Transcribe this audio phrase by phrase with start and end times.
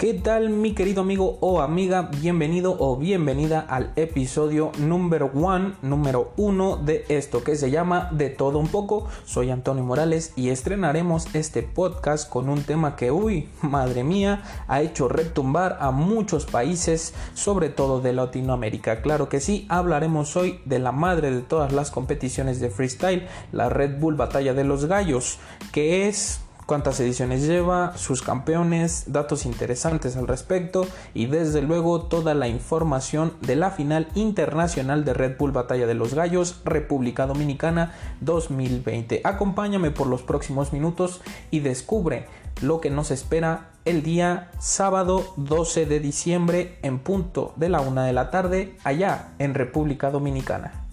[0.00, 2.08] ¿Qué tal mi querido amigo o amiga?
[2.22, 8.30] Bienvenido o bienvenida al episodio número one, número uno de esto que se llama De
[8.30, 9.08] todo un poco.
[9.26, 14.80] Soy Antonio Morales y estrenaremos este podcast con un tema que, uy, madre mía, ha
[14.80, 19.02] hecho retumbar a muchos países, sobre todo de Latinoamérica.
[19.02, 23.68] Claro que sí, hablaremos hoy de la madre de todas las competiciones de freestyle, la
[23.68, 25.38] Red Bull Batalla de los Gallos,
[25.72, 32.32] que es cuántas ediciones lleva, sus campeones, datos interesantes al respecto y desde luego toda
[32.32, 37.92] la información de la final internacional de Red Bull Batalla de los Gallos República Dominicana
[38.20, 39.22] 2020.
[39.24, 41.20] Acompáñame por los próximos minutos
[41.50, 42.28] y descubre
[42.62, 48.04] lo que nos espera el día sábado 12 de diciembre en punto de la una
[48.04, 50.86] de la tarde allá en República Dominicana.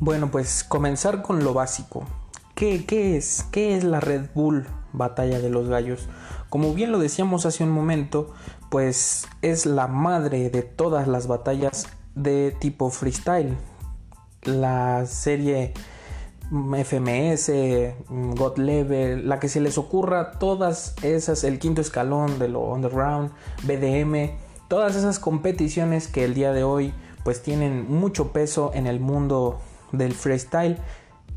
[0.00, 2.04] Bueno, pues comenzar con lo básico.
[2.60, 3.46] ¿Qué, es?
[3.50, 6.10] ¿Qué es la Red Bull Batalla de los Gallos?
[6.50, 8.34] Como bien lo decíamos hace un momento,
[8.68, 13.56] pues es la madre de todas las batallas de tipo freestyle.
[14.42, 15.72] La serie
[16.50, 17.50] FMS,
[18.10, 23.30] God Level, la que se les ocurra, todas esas, el quinto escalón de lo underground,
[23.62, 24.36] BDM,
[24.68, 26.92] todas esas competiciones que el día de hoy
[27.24, 30.76] pues tienen mucho peso en el mundo del freestyle.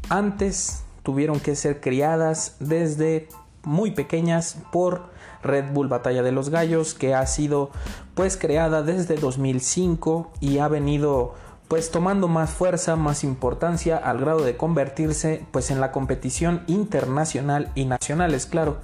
[0.10, 3.28] Antes tuvieron que ser criadas desde
[3.64, 7.72] muy pequeñas por Red Bull Batalla de los Gallos que ha sido
[8.16, 11.36] pues creada desde 2005 y ha venido
[11.68, 17.72] pues tomando más fuerza, más importancia al grado de convertirse pues en la competición internacional
[17.74, 18.78] y nacional, es claro,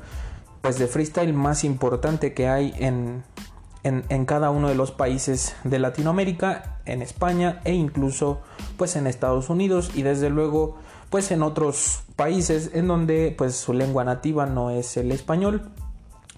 [0.62, 3.24] pues de freestyle más importante que hay en,
[3.84, 8.42] en, en, cada uno de los países de Latinoamérica, en España e incluso
[8.78, 9.92] pues en Estados Unidos.
[9.94, 10.78] Y desde luego
[11.10, 15.72] pues en otros países en donde pues su lengua nativa no es el español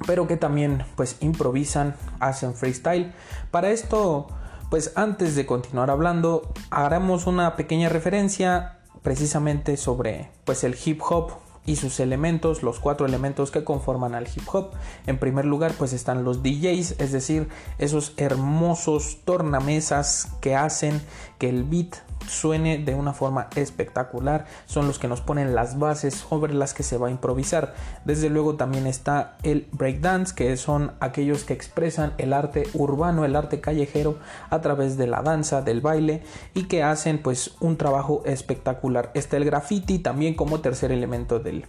[0.08, 3.14] pero que también pues improvisan hacen freestyle
[3.52, 4.28] para esto
[4.70, 11.32] pues antes de continuar hablando haremos una pequeña referencia precisamente sobre pues el hip hop
[11.66, 14.72] y sus elementos, los cuatro elementos que conforman al hip hop.
[15.06, 21.02] En primer lugar, pues están los DJs, es decir, esos hermosos tornamesas que hacen
[21.38, 24.46] que el beat suene de una forma espectacular.
[24.66, 27.74] Son los que nos ponen las bases sobre las que se va a improvisar.
[28.06, 33.36] Desde luego también está el breakdance, que son aquellos que expresan el arte urbano, el
[33.36, 34.18] arte callejero
[34.50, 36.24] a través de la danza, del baile
[36.54, 39.12] y que hacen pues un trabajo espectacular.
[39.14, 41.66] Está el graffiti también como tercer elemento del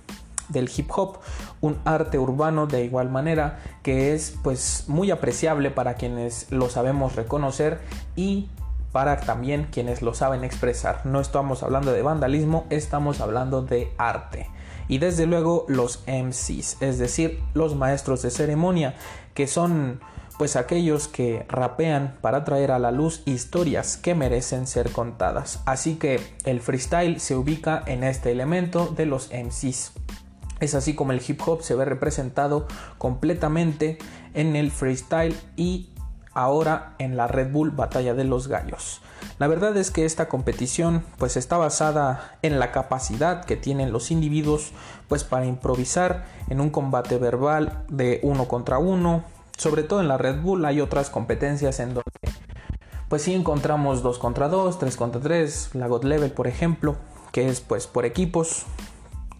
[0.48, 1.18] del hip hop,
[1.60, 7.16] un arte urbano de igual manera que es pues muy apreciable para quienes lo sabemos
[7.16, 7.80] reconocer
[8.16, 8.48] y
[8.92, 11.04] para también quienes lo saben expresar.
[11.04, 14.48] No estamos hablando de vandalismo, estamos hablando de arte.
[14.88, 18.94] Y desde luego los MCs, es decir, los maestros de ceremonia,
[19.34, 20.00] que son
[20.38, 25.60] pues aquellos que rapean para traer a la luz historias que merecen ser contadas.
[25.66, 29.92] Así que el freestyle se ubica en este elemento de los MCs.
[30.60, 32.66] Es así como el hip hop se ve representado
[32.98, 33.98] completamente
[34.34, 35.91] en el freestyle y
[36.34, 39.00] ahora en la Red Bull Batalla de los Gallos.
[39.38, 44.10] La verdad es que esta competición pues está basada en la capacidad que tienen los
[44.10, 44.72] individuos
[45.08, 49.24] pues para improvisar en un combate verbal de uno contra uno.
[49.56, 52.02] Sobre todo en la Red Bull hay otras competencias en donde
[53.08, 56.96] pues sí encontramos 2 contra 2, 3 contra 3, la God Level por ejemplo,
[57.30, 58.64] que es pues por equipos,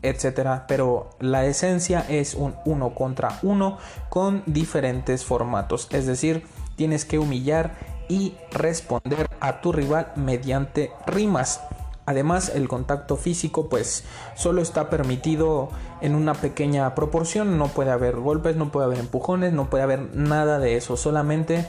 [0.03, 3.79] etcétera, pero la esencia es un uno contra uno
[4.11, 6.45] con diferentes formatos, es decir,
[6.77, 7.75] tienes que humillar
[8.09, 11.61] y responder a tu rival mediante rimas.
[12.05, 18.17] Además, el contacto físico pues solo está permitido en una pequeña proporción, no puede haber
[18.17, 21.69] golpes, no puede haber empujones, no puede haber nada de eso, solamente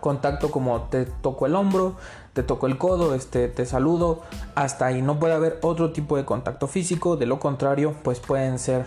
[0.00, 1.96] contacto como te toco el hombro,
[2.32, 4.22] te toco el codo, este te saludo,
[4.54, 8.58] hasta ahí no puede haber otro tipo de contacto físico, de lo contrario, pues pueden
[8.58, 8.86] ser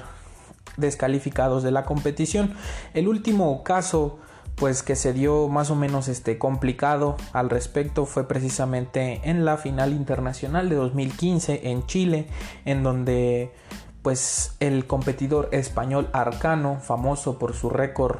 [0.77, 2.53] descalificados de la competición.
[2.93, 4.19] El último caso
[4.59, 9.55] pues que se dio más o menos este complicado al respecto fue precisamente en la
[9.55, 12.27] final internacional de 2015 en Chile
[12.65, 13.53] en donde
[14.01, 18.17] pues el competidor español Arcano famoso por su récord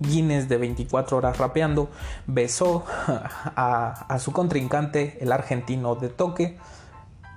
[0.00, 1.88] Guinness de 24 horas rapeando
[2.26, 6.58] besó a, a su contrincante el argentino de toque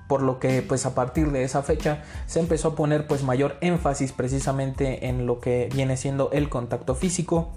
[0.07, 3.57] por lo que pues a partir de esa fecha se empezó a poner pues mayor
[3.61, 7.51] énfasis precisamente en lo que viene siendo el contacto físico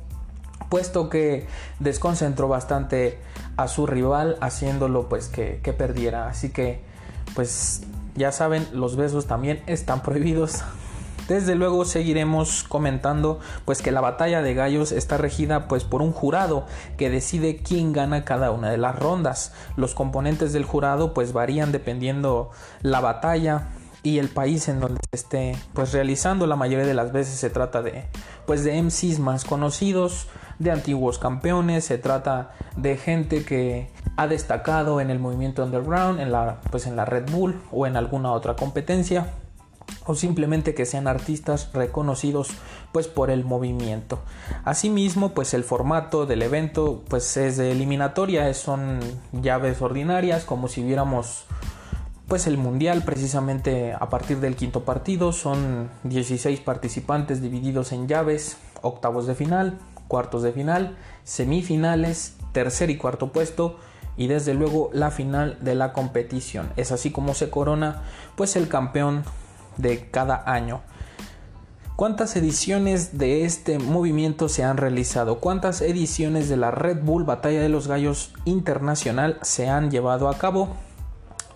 [0.68, 1.46] puesto que
[1.78, 3.18] desconcentró bastante
[3.56, 6.80] a su rival haciéndolo pues que, perdiera así que
[7.34, 7.82] pues
[8.14, 10.62] ya saben los besos también están prohibidos
[11.28, 16.12] Desde luego seguiremos comentando pues que la batalla de gallos está regida pues por un
[16.12, 16.66] jurado
[16.96, 19.52] que decide quién gana cada una de las rondas.
[19.76, 22.50] Los componentes del jurado pues varían dependiendo
[22.80, 23.70] la batalla
[24.04, 26.46] y el país en donde se esté pues realizando.
[26.46, 28.06] La mayoría de las veces se trata de
[28.46, 30.28] pues de MCs más conocidos,
[30.58, 36.32] de antiguos campeones, se trata de gente que ha destacado en el movimiento underground, en
[36.32, 39.32] la pues en la Red Bull o en alguna otra competencia
[40.06, 42.48] o simplemente que sean artistas reconocidos
[42.92, 44.20] pues por el movimiento.
[44.64, 49.00] Asimismo, pues el formato del evento pues es de eliminatoria, son
[49.32, 51.44] llaves ordinarias como si viéramos
[52.28, 58.56] pues el mundial precisamente a partir del quinto partido son 16 participantes divididos en llaves,
[58.82, 59.78] octavos de final,
[60.08, 63.78] cuartos de final, semifinales, tercer y cuarto puesto
[64.16, 66.72] y desde luego la final de la competición.
[66.76, 68.02] Es así como se corona
[68.34, 69.24] pues el campeón
[69.76, 70.80] de cada año.
[71.94, 75.38] ¿Cuántas ediciones de este movimiento se han realizado?
[75.38, 80.36] ¿Cuántas ediciones de la Red Bull Batalla de los Gallos Internacional se han llevado a
[80.36, 80.76] cabo?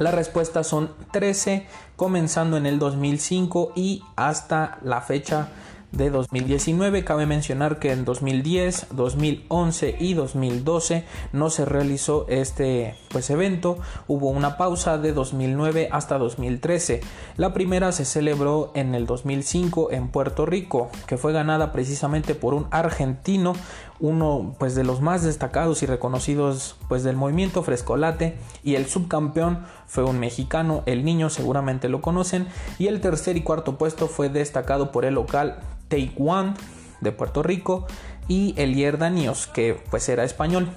[0.00, 5.50] La respuesta son 13, comenzando en el 2005 y hasta la fecha
[5.92, 7.04] de 2019.
[7.04, 11.04] Cabe mencionar que en 2010, 2011 y 2012
[11.34, 13.78] no se realizó este pues, evento.
[14.08, 17.02] Hubo una pausa de 2009 hasta 2013.
[17.36, 22.54] La primera se celebró en el 2005 en Puerto Rico, que fue ganada precisamente por
[22.54, 23.52] un argentino,
[24.00, 29.64] uno pues de los más destacados y reconocidos pues del movimiento frescolate y el subcampeón
[29.86, 32.48] fue un mexicano, el niño seguramente lo conocen
[32.78, 36.54] y el tercer y cuarto puesto fue destacado por el local Taiwan
[37.00, 37.86] de Puerto Rico
[38.28, 40.68] y Elier Danios, que pues era español.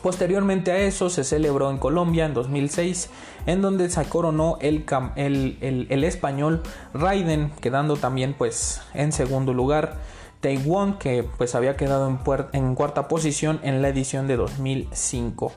[0.00, 3.10] Posteriormente a eso se celebró en Colombia en 2006,
[3.46, 4.84] en donde se coronó el,
[5.16, 6.62] el, español
[6.94, 9.98] Raiden, quedando también pues en segundo lugar.
[10.42, 12.18] Taiwan, que pues había quedado
[12.52, 15.52] en, cuarta posición en la edición de 2005.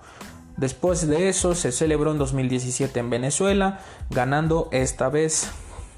[0.55, 3.79] Después de eso se celebró en 2017 en Venezuela,
[4.09, 5.49] ganando esta vez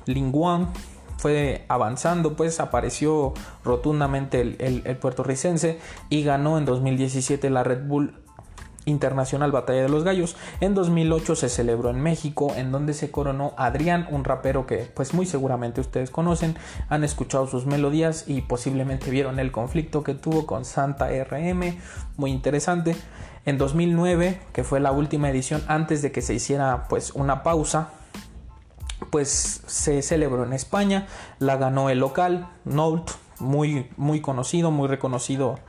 [0.08, 0.70] Linguan
[1.18, 5.80] fue avanzando, pues apareció rotundamente el, puertorricense
[6.10, 8.14] y ganó en 2017 la Red Bull
[8.88, 10.36] Internacional Batalla de los Gallos.
[10.60, 15.14] En 2008 se celebró en México, en donde se coronó Adrián, un rapero que pues
[15.14, 16.56] muy seguramente ustedes conocen,
[16.90, 21.78] han escuchado sus melodías y posiblemente vieron el conflicto que tuvo con Santa RM,
[22.18, 22.96] muy interesante.
[23.46, 27.92] En 2009, que fue la última edición antes de que se hiciera pues una pausa
[29.12, 31.08] pues se celebró en España,
[31.40, 35.60] la ganó el local, Nolt, muy, muy conocido, muy reconocido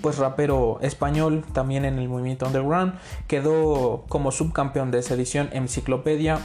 [0.00, 2.94] pues rapero español también en el movimiento underground
[3.26, 6.38] quedó como subcampeón de esa edición enciclopedia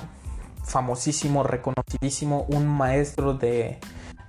[0.63, 3.79] famosísimo reconocidísimo un maestro de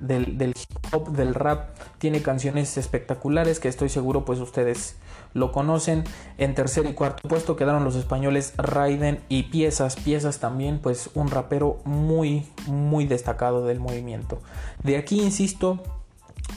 [0.00, 4.96] del, hip hop del rap tiene canciones espectaculares que estoy seguro pues ustedes
[5.34, 6.04] lo conocen.
[6.38, 9.96] En tercer y cuarto puesto quedaron los españoles Raiden y Piezas.
[9.96, 14.40] Piezas también, pues un rapero muy, muy destacado del movimiento.
[14.82, 15.82] De aquí, insisto,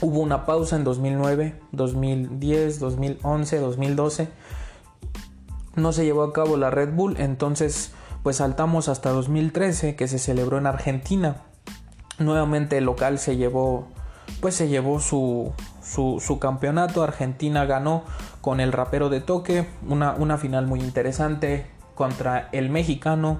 [0.00, 4.28] hubo una pausa en 2009, 2010, 2011, 2012.
[5.76, 7.92] No se llevó a cabo la Red Bull, entonces
[8.22, 11.42] pues saltamos hasta 2013 que se celebró en Argentina.
[12.18, 13.88] Nuevamente el local se llevó
[14.40, 17.02] pues se llevó su, su, campeonato.
[17.02, 18.04] Argentina ganó
[18.40, 23.38] con el rapero de toque, una, una final muy interesante contra el mexicano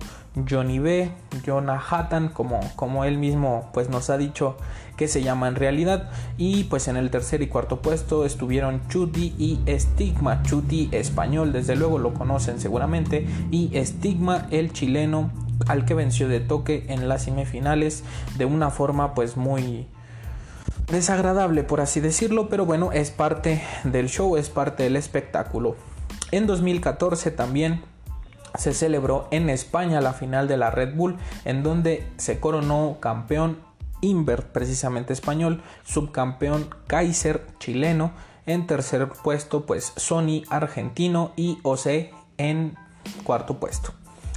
[0.48, 1.12] Johnny B,
[1.46, 4.56] Jonah Hatton, como, como él mismo pues nos ha dicho
[4.96, 6.10] que se llama en realidad.
[6.36, 10.42] Y pues en el tercer y cuarto puesto estuvieron Chuti y Stigma.
[10.42, 13.26] Chuti español, desde luego lo conocen seguramente.
[13.50, 15.30] Y Stigma, el chileno,
[15.68, 18.02] al que venció de toque en las semifinales
[18.36, 19.86] de una forma pues muy
[20.90, 25.76] desagradable por así decirlo, pero bueno, es parte del show, es parte del espectáculo.
[26.30, 27.82] En 2014 también
[28.56, 33.58] se celebró en España la final de la Red Bull, en donde se coronó campeón
[34.00, 38.12] Invert, precisamente español, subcampeón Kaiser chileno,
[38.46, 42.76] en tercer puesto pues Sony argentino y OC en
[43.24, 43.94] cuarto puesto.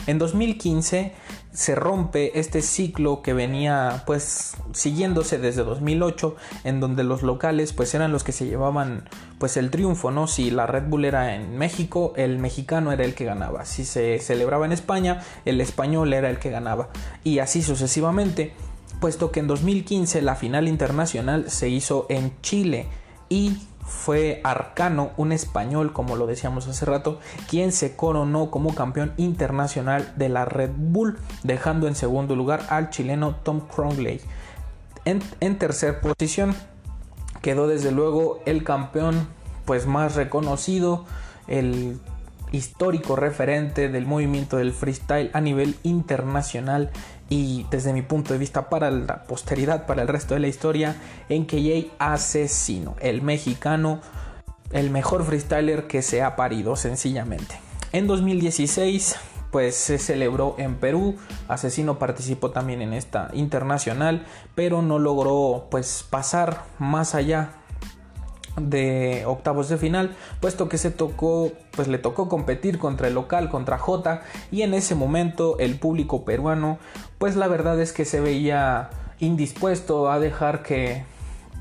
[0.08, 1.12] En 2015
[1.52, 7.94] se rompe este ciclo que venía pues siguiéndose desde 2008 en donde los locales pues
[7.94, 10.28] eran los que se llevaban pues el triunfo, ¿no?
[10.28, 13.66] Si la Red Bull era en México, el mexicano era el que ganaba.
[13.66, 16.90] Si se celebraba en España, el español era el que ganaba.
[17.24, 18.54] Y así sucesivamente,
[19.02, 22.88] puesto que en 2015 la final internacional se hizo en Chile
[23.30, 23.58] y
[23.88, 27.20] fue Arcano, un español, como lo decíamos hace rato,
[27.50, 32.90] quien se coronó como campeón internacional de la Red Bull, dejando en segundo lugar al
[32.90, 34.20] chileno Tom Crongley.
[35.06, 36.54] En, en tercer posición
[37.42, 39.30] quedó desde luego el campeón
[39.64, 41.06] pues más reconocido,
[41.48, 42.00] el
[42.52, 46.92] histórico referente del movimiento del freestyle a nivel internacional
[47.30, 50.96] y desde mi punto de vista para la posteridad, para el resto de la historia,
[51.30, 54.02] en KJ Asesino, el mexicano,
[54.72, 57.60] el mejor freestyler que se ha parido sencillamente.
[57.92, 59.16] En 2016
[59.52, 61.16] pues se celebró en Perú,
[61.48, 67.54] Asesino participó también en esta internacional, pero no logró pues pasar más allá
[68.60, 73.50] de octavos de final, puesto que se tocó, pues le tocó competir contra el local,
[73.50, 74.22] contra J,
[74.52, 76.80] y en ese momento el público peruano,
[77.18, 81.04] pues la verdad es que se veía indispuesto a dejar que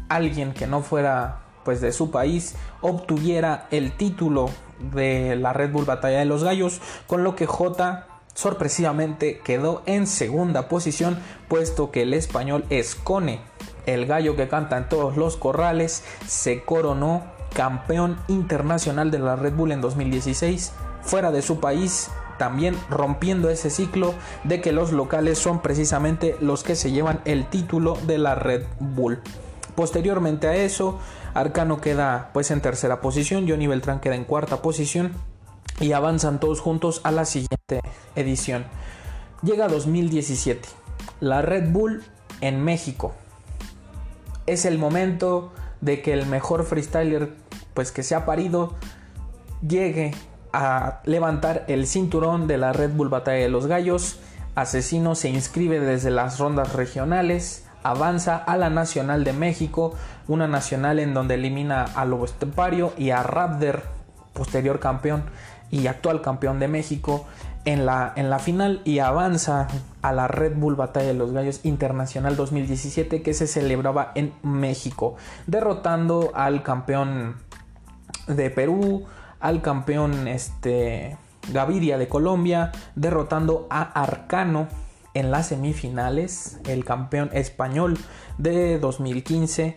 [0.08, 4.50] alguien que no fuera pues de su país obtuviera el título
[4.92, 10.06] de la Red Bull Batalla de los Gallos, con lo que J sorpresivamente quedó en
[10.06, 13.40] segunda posición, puesto que el español Escone
[13.86, 17.22] el gallo que canta en todos los corrales, se coronó
[17.54, 23.70] campeón internacional de la Red Bull en 2016 fuera de su país, también rompiendo ese
[23.70, 24.14] ciclo
[24.44, 28.64] de que los locales son precisamente los que se llevan el título de la Red
[28.78, 29.22] Bull.
[29.74, 30.98] Posteriormente a eso,
[31.32, 35.12] Arcano queda pues en tercera posición, Johnny Beltrán queda en cuarta posición
[35.80, 37.80] y avanzan todos juntos a la siguiente
[38.16, 38.64] edición.
[39.42, 40.68] Llega 2017,
[41.20, 42.02] la Red Bull
[42.40, 43.14] en México
[44.46, 47.34] es el momento de que el mejor freestyler
[47.74, 48.74] pues que se ha parido
[49.66, 50.14] llegue
[50.52, 54.18] a levantar el cinturón de la Red Bull Batalla de los Gallos.
[54.54, 59.94] Asesino se inscribe desde las rondas regionales, avanza a la Nacional de México,
[60.28, 63.82] una nacional en donde elimina a Lobo Estepario y a Raptor,
[64.32, 65.24] posterior campeón
[65.70, 67.26] y actual campeón de México
[67.64, 69.66] en la, en la final y avanza
[70.02, 75.16] a la Red Bull Batalla de los Gallos Internacional 2017 que se celebraba en México,
[75.46, 77.36] derrotando al campeón
[78.28, 79.04] de Perú,
[79.40, 81.18] al campeón este,
[81.52, 84.68] Gaviria de Colombia, derrotando a Arcano
[85.14, 87.98] en las semifinales, el campeón español
[88.38, 89.76] de 2015,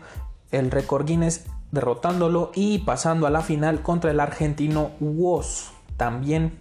[0.51, 6.57] el récord Guinness derrotándolo y pasando a la final contra el argentino Woz, también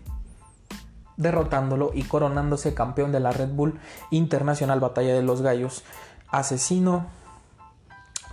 [1.17, 3.79] derrotándolo y coronándose campeón de la Red Bull
[4.11, 5.85] Internacional Batalla de los Gallos.
[6.29, 7.07] Asesino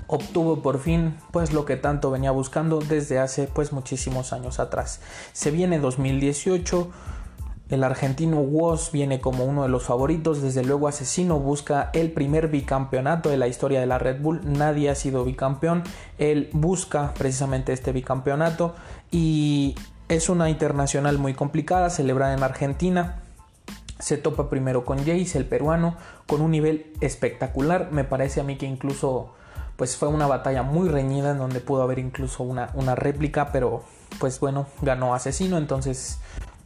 [0.08, 5.00] obtuvo por fin pues lo que tanto venía buscando desde hace pues muchísimos años atrás.
[5.32, 6.90] Se viene 2018,
[7.70, 12.48] el argentino Woz viene como uno de los favoritos, desde luego Asesino busca el primer
[12.48, 15.84] bicampeonato de la historia de la Red Bull, nadie ha sido bicampeón,
[16.18, 18.76] él busca precisamente este bicampeonato
[19.12, 19.76] y
[20.10, 23.22] es una internacional muy complicada, celebrada en Argentina.
[24.00, 25.96] Se topa primero con Jace, el peruano,
[26.28, 27.90] con un nivel espectacular.
[27.92, 29.34] Me parece a mí que incluso
[29.78, 33.84] pues fue una batalla muy reñida en donde pudo haber incluso una, una réplica, pero
[34.20, 36.20] pues bueno, ganó Asesino, entonces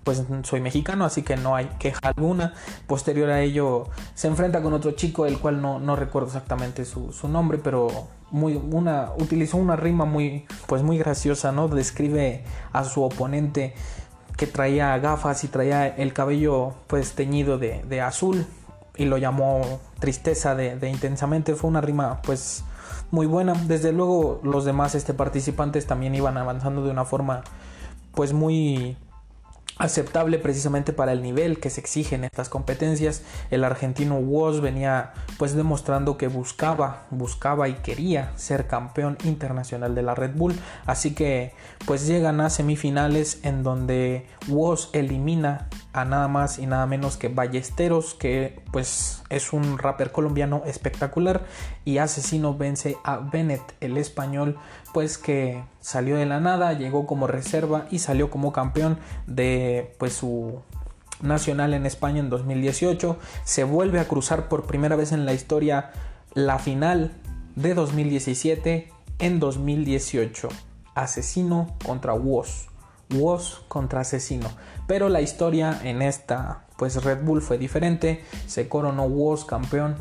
[0.03, 2.53] pues soy mexicano, así que no hay queja alguna.
[2.88, 7.12] Posterior a ello se enfrenta con otro chico, el cual no, no recuerdo exactamente su,
[7.12, 11.68] su nombre, pero una, utilizó una rima muy, pues muy graciosa, ¿no?
[11.68, 13.74] Describe a su oponente
[14.38, 18.46] que traía gafas y traía el cabello pues teñido de, azul
[18.96, 21.56] y lo llamó tristeza de, intensamente.
[21.56, 22.64] Fue una rima pues
[23.12, 23.54] muy buena.
[23.54, 27.44] Desde luego los demás este, participantes también iban avanzando de una forma
[28.14, 28.98] pues muy
[29.80, 33.24] aceptable precisamente para el nivel que se exige en estas competencias.
[33.50, 40.04] El argentino Woz venía pues demostrando que buscaba, buscaba y quería ser campeón internacional de
[40.04, 40.56] la Red Bull,
[40.86, 41.54] así que
[41.86, 47.30] pues llegan a semifinales en donde Woz elimina a nada más y nada menos que
[47.30, 51.46] Ballesteros, que pues es un rapper colombiano espectacular
[51.89, 54.60] y Asesino vence a Bennett, el español,
[54.93, 60.13] pues que salió de la nada, llegó como reserva y salió como campeón de pues
[60.13, 60.62] su
[61.19, 65.89] nacional en España en 2018, se vuelve a cruzar por primera vez en la historia
[66.36, 67.12] la final
[67.55, 70.48] de 2017 en 2018,
[70.93, 72.67] Asesino contra Woz.
[73.15, 74.48] Woz contra Asesino.
[74.86, 78.24] Pero la historia en esta pues Red Bull fue diferente.
[78.46, 79.96] Se coronó Woz campeón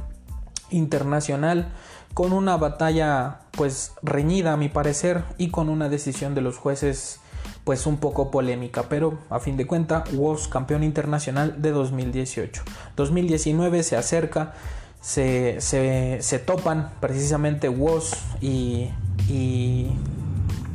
[0.71, 1.69] internacional
[2.15, 7.21] con una batalla pues reñida a mi parecer y con una decisión de los jueces
[7.65, 12.63] pues un poco polémica, pero a fin de cuentas Woz campeón internacional de 2018.
[12.97, 14.55] 2019 se acerca,
[15.01, 18.89] se, se, topan precisamente Woz y,
[19.29, 19.91] y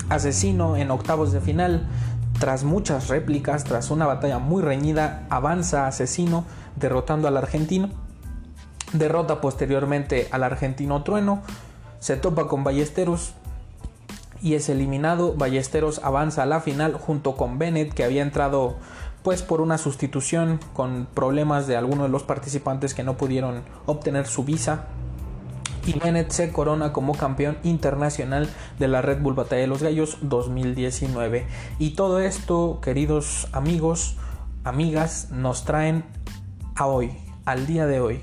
[0.10, 1.88] Asesino en octavos de final.
[2.40, 6.46] Tras muchas réplicas, tras una batalla muy reñida, avanza Asesino
[6.76, 7.90] derrotando al argentino
[8.94, 11.42] Derrota posteriormente al argentino Trueno.
[12.00, 13.34] Se topa con Ballesteros
[14.42, 15.34] y es eliminado.
[15.34, 18.76] Ballesteros avanza a la final junto con Bennett que había entrado
[19.24, 24.28] pues por una sustitución con problemas de algunos de los participantes que no pudieron obtener
[24.28, 24.86] su visa.
[25.86, 30.18] Y Bennett se corona como campeón internacional de la Red Bull Batalla de los Gallos
[30.22, 31.46] 2019.
[31.80, 34.18] Y todo esto, queridos amigos,
[34.64, 36.06] amigas, nos traen
[36.76, 38.22] a hoy, al día de hoy.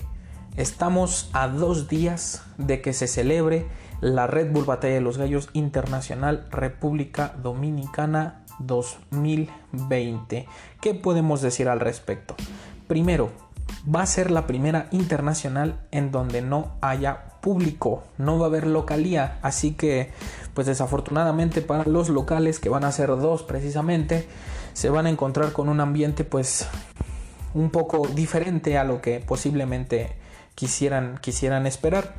[0.57, 3.66] Estamos a dos días de que se celebre
[4.00, 10.47] la Red Bull Batalla de los Gallos Internacional República Dominicana 2020.
[10.80, 12.35] ¿Qué podemos decir al respecto?
[12.88, 13.30] Primero,
[13.95, 18.66] va a ser la primera internacional en donde no haya público, no va a haber
[18.66, 20.11] localía, así que
[20.52, 24.26] pues desafortunadamente para los locales que van a ser dos precisamente,
[24.73, 26.66] se van a encontrar con un ambiente pues
[27.54, 30.20] un poco diferente a lo que posiblemente
[30.61, 32.12] quisieran, quisieran esperar.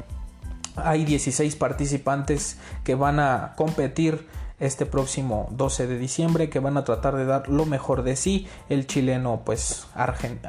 [0.76, 4.28] Hay 16 participantes que van a competir
[4.60, 8.48] este próximo 12 de diciembre que van a tratar de dar lo mejor de sí.
[8.68, 9.86] El chileno pues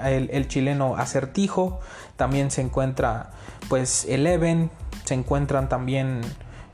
[0.04, 1.80] el, chileno acertijo.
[2.16, 3.30] También se encuentra
[3.68, 4.70] pues Eleven.
[5.04, 6.22] Se encuentran también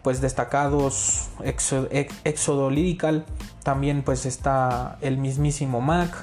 [0.02, 3.24] pues destacados Exodo Lyrical.
[3.64, 6.14] También pues está el mismísimo Mac.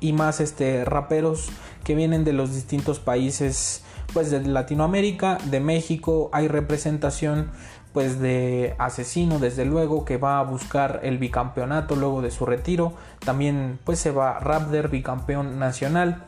[0.00, 1.48] Y más este raperos
[1.84, 3.84] que vienen de los distintos países
[4.14, 7.50] pues de Latinoamérica, de México, hay representación
[7.92, 12.94] pues de Asesino desde luego que va a buscar el bicampeonato luego de su retiro,
[13.24, 16.24] también pues se va Raptor bicampeón nacional.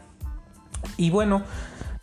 [0.97, 1.43] Y bueno,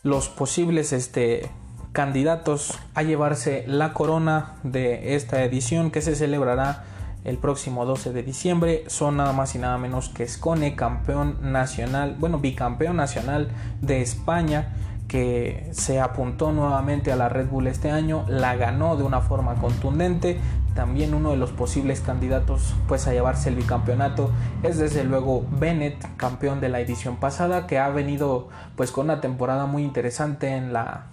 [0.01, 1.49] los posibles este
[1.93, 6.85] candidatos a llevarse la corona de esta edición que se celebrará
[7.23, 12.17] el próximo 12 de diciembre son nada más y nada menos que Scone, campeón nacional,
[12.19, 13.49] bueno, bicampeón nacional
[13.81, 14.73] de España,
[15.13, 19.53] que se apuntó nuevamente a la Red Bull este año, la ganó de una forma
[19.53, 20.39] contundente,
[20.73, 24.31] también uno de los posibles candidatos pues a llevarse el bicampeonato
[24.63, 29.21] es desde luego Bennett, campeón de la edición pasada, que ha venido pues con una
[29.21, 31.05] temporada muy interesante en la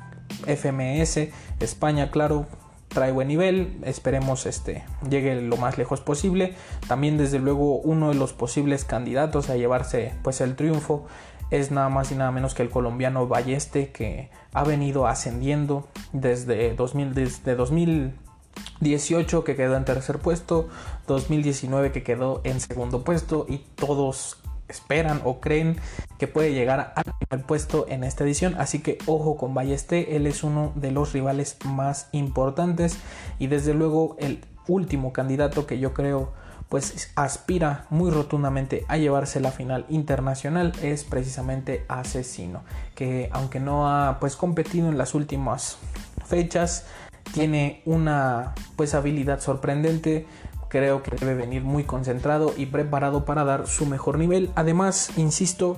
[0.46, 1.28] FMS,
[1.60, 2.46] España, claro,
[2.88, 6.54] trae buen nivel, esperemos este llegue lo más lejos posible.
[6.88, 11.06] También desde luego uno de los posibles candidatos a llevarse pues el triunfo
[11.50, 16.74] es nada más y nada menos que el colombiano Balleste que ha venido ascendiendo desde,
[16.74, 20.68] 2000, desde 2018 que quedó en tercer puesto,
[21.06, 25.76] 2019 que quedó en segundo puesto y todos esperan o creen
[26.18, 28.54] que puede llegar al primer puesto en esta edición.
[28.58, 32.98] Así que ojo con Balleste, él es uno de los rivales más importantes
[33.38, 36.32] y desde luego el último candidato que yo creo
[36.70, 42.62] pues aspira muy rotundamente a llevarse la final internacional es precisamente Asesino,
[42.94, 45.76] que aunque no ha pues competido en las últimas
[46.24, 46.86] fechas,
[47.34, 50.26] tiene una pues habilidad sorprendente
[50.70, 54.50] creo que debe venir muy concentrado y preparado para dar su mejor nivel.
[54.54, 55.76] Además, insisto,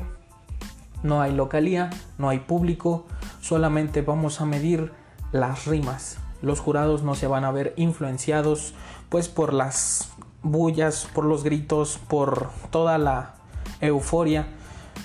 [1.02, 3.06] no hay localía, no hay público,
[3.40, 4.92] solamente vamos a medir
[5.32, 6.18] las rimas.
[6.42, 8.74] Los jurados no se van a ver influenciados
[9.08, 10.11] pues por las
[10.42, 13.34] bullas, por los gritos, por toda la
[13.80, 14.46] euforia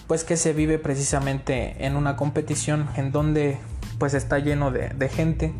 [0.07, 3.59] pues que se vive precisamente en una competición en donde
[3.99, 5.53] pues está lleno de, gente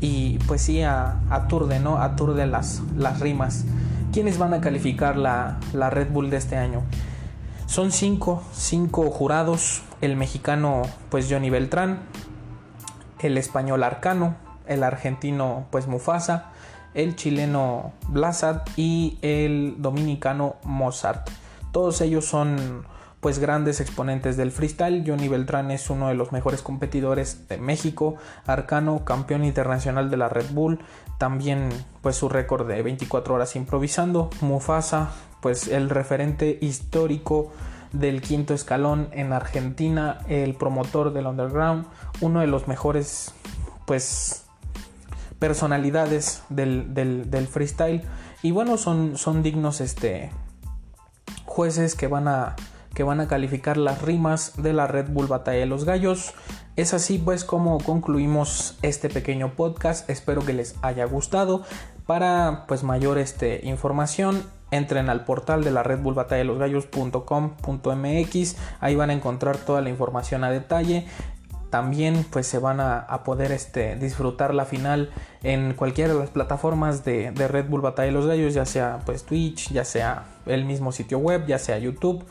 [0.00, 1.98] y pues sí aturde, ¿no?
[1.98, 3.64] Aturde las, las rimas.
[4.12, 6.82] ¿Quiénes van a calificar la, la Red Bull de este año?
[7.66, 9.82] Son cinco, cinco jurados.
[10.00, 12.00] El mexicano, pues Johnny Beltrán.
[13.20, 14.36] El español Arcano.
[14.66, 16.52] El argentino, pues Mufasa.
[16.94, 18.68] El chileno Blasat.
[18.76, 21.28] Y el dominicano Mozart.
[21.72, 22.86] Todos ellos son
[23.24, 25.02] pues grandes exponentes del freestyle.
[25.06, 30.28] Johnny Beltrán es uno de los mejores competidores de México, Arcano, campeón internacional de la
[30.28, 30.80] Red Bull,
[31.16, 31.70] también
[32.02, 37.50] pues su récord de 24 horas improvisando, Mufasa, pues el referente histórico
[37.92, 41.86] del quinto escalón en Argentina, el promotor del underground,
[42.20, 43.32] uno de los mejores
[43.86, 44.43] pues
[45.44, 48.00] personalidades del, del, freestyle
[48.42, 50.30] y bueno son, son dignos este
[51.44, 52.56] jueces que van a
[52.94, 56.32] que van a calificar las rimas de la Red Bull Batalla de los Gallos.
[56.76, 60.08] Es así pues como concluimos este pequeño podcast.
[60.08, 61.64] Espero que les haya gustado.
[62.06, 66.58] Para pues mayor este, información entren al portal de la Red Bull Batalla de los
[66.58, 68.56] Gallos.com.mx.
[68.80, 71.06] Ahí van a encontrar toda la información a detalle
[71.74, 75.10] también pues se van a, poder este, disfrutar la final
[75.42, 79.24] en cualquiera de las plataformas de, Red Bull Batalla de los Gallos, ya sea pues
[79.24, 82.24] Twitch, ya sea el mismo sitio web, ya sea YouTube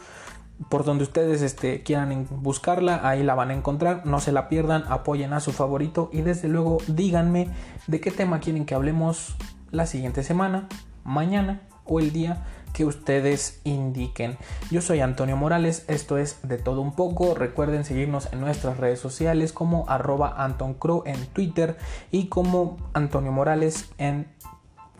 [0.69, 4.05] por donde ustedes este, quieran buscarla, ahí la van a encontrar.
[4.05, 7.49] No se la pierdan, apoyen a su favorito y desde luego díganme
[7.87, 9.35] de qué tema quieren que hablemos
[9.71, 10.69] la siguiente semana,
[11.03, 14.37] mañana o el día que ustedes indiquen.
[14.71, 17.35] Yo soy Antonio Morales, esto es de todo un poco.
[17.35, 21.77] Recuerden seguirnos en nuestras redes sociales como arroba AntonCrow en Twitter
[22.11, 24.27] y como Antonio Morales en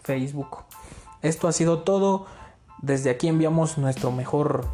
[0.02, 0.60] Facebook.
[1.22, 2.28] Esto ha sido todo.
[2.82, 4.66] Desde aquí enviamos nuestro mejor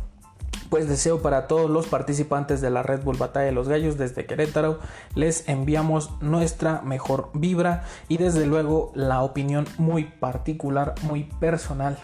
[0.69, 4.25] pues deseo para todos los participantes de la Red Bull Batalla de los Gallos desde
[4.25, 4.79] Querétaro.
[5.15, 11.97] Les enviamos nuestra mejor vibra y desde luego la opinión muy particular, muy personal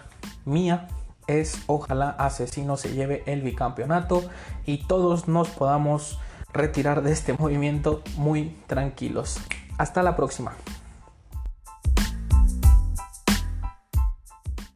[0.45, 0.87] mía
[1.27, 4.23] es ojalá Asesino se lleve el bicampeonato
[4.65, 6.19] y todos nos podamos
[6.53, 9.39] retirar de este movimiento muy tranquilos.
[9.77, 10.53] Hasta la próxima.